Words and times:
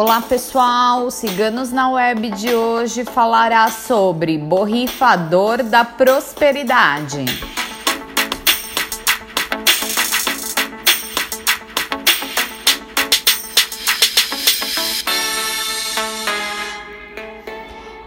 Olá 0.00 0.22
pessoal, 0.22 1.10
Ciganos 1.10 1.72
na 1.72 1.90
Web 1.90 2.30
de 2.30 2.54
hoje 2.54 3.04
falará 3.04 3.68
sobre 3.68 4.38
borrifador 4.38 5.64
da 5.64 5.84
prosperidade. 5.84 7.24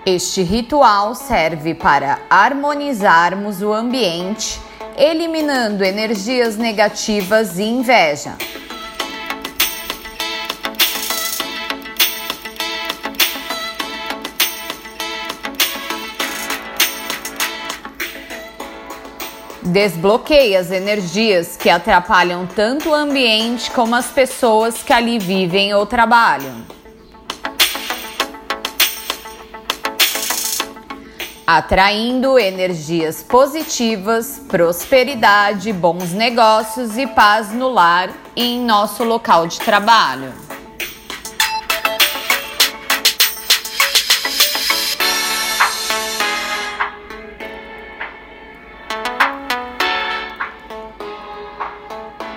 Este 0.05 0.43
ritual 0.43 1.13
serve 1.13 1.75
para 1.75 2.19
harmonizarmos 2.29 3.61
o 3.61 3.73
ambiente, 3.73 4.61
eliminando 4.95 5.83
energias 5.83 6.55
negativas 6.55 7.59
e 7.59 7.63
inveja. 7.63 8.37
Desbloqueie 19.71 20.57
as 20.57 20.69
energias 20.69 21.55
que 21.55 21.69
atrapalham 21.69 22.45
tanto 22.45 22.89
o 22.89 22.93
ambiente 22.93 23.71
como 23.71 23.95
as 23.95 24.07
pessoas 24.07 24.83
que 24.83 24.91
ali 24.91 25.17
vivem 25.17 25.73
ou 25.73 25.85
trabalham. 25.85 26.65
Atraindo 31.47 32.37
energias 32.37 33.23
positivas, 33.23 34.41
prosperidade, 34.45 35.71
bons 35.71 36.11
negócios 36.11 36.97
e 36.97 37.07
paz 37.07 37.53
no 37.53 37.69
lar 37.69 38.09
e 38.35 38.43
em 38.43 38.65
nosso 38.65 39.05
local 39.05 39.47
de 39.47 39.57
trabalho. 39.61 40.50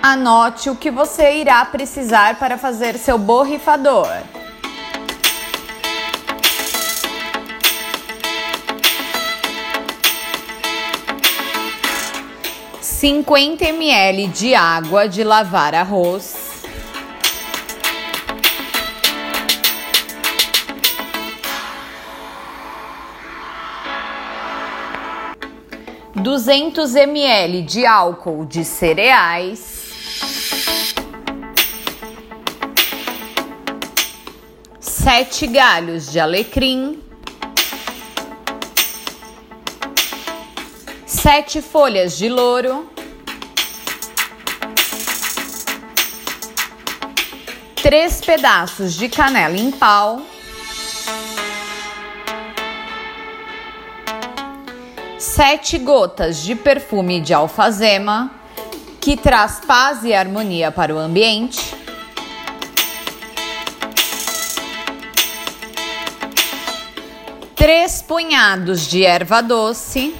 Anote 0.07 0.69
o 0.69 0.75
que 0.75 0.91
você 0.91 1.37
irá 1.37 1.65
precisar 1.65 2.37
para 2.37 2.59
fazer 2.59 2.95
seu 2.95 3.17
borrifador. 3.17 4.07
Cinquenta 12.79 13.65
ml 13.65 14.27
de 14.27 14.53
água 14.53 15.09
de 15.09 15.23
lavar 15.23 15.73
arroz. 15.73 16.63
Duzentos 26.13 26.93
ml 26.93 27.63
de 27.63 27.87
álcool 27.87 28.45
de 28.45 28.63
cereais. 28.63 29.74
Sete 35.05 35.45
galhos 35.45 36.11
de 36.11 36.19
alecrim, 36.19 36.99
sete 41.05 41.61
folhas 41.61 42.17
de 42.17 42.27
louro, 42.27 42.89
três 47.75 48.19
pedaços 48.19 48.95
de 48.95 49.07
canela 49.07 49.55
em 49.55 49.69
pau, 49.69 50.23
sete 55.19 55.77
gotas 55.77 56.41
de 56.41 56.55
perfume 56.55 57.21
de 57.21 57.31
alfazema, 57.31 58.31
que 58.99 59.15
traz 59.15 59.59
paz 59.67 60.03
e 60.03 60.15
harmonia 60.15 60.71
para 60.71 60.95
o 60.95 60.97
ambiente. 60.97 61.64
Três 67.55 68.01
punhados 68.01 68.85
de 68.87 69.05
erva 69.05 69.41
doce, 69.41 70.13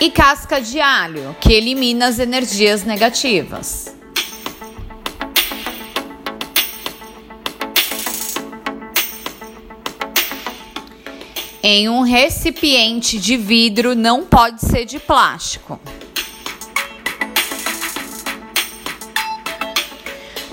e 0.00 0.10
casca 0.10 0.60
de 0.60 0.80
alho, 0.80 1.34
que 1.40 1.52
elimina 1.52 2.06
as 2.06 2.18
energias 2.18 2.84
negativas. 2.84 3.94
Em 11.62 11.88
um 11.88 12.02
recipiente 12.02 13.18
de 13.18 13.38
vidro, 13.38 13.94
não 13.94 14.24
pode 14.24 14.60
ser 14.60 14.84
de 14.84 14.98
plástico. 14.98 15.80